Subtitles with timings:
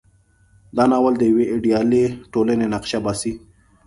[0.75, 2.03] دا ناول د یوې ایډیالې
[2.33, 3.33] ټولنې نقشه باسي.